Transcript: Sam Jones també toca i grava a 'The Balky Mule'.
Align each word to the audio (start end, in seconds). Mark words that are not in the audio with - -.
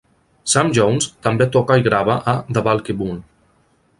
Sam 0.53 0.71
Jones 0.77 1.07
també 1.27 1.47
toca 1.57 1.77
i 1.81 1.85
grava 1.89 2.17
a 2.33 2.35
'The 2.47 2.65
Balky 2.69 2.99
Mule'. 3.03 3.21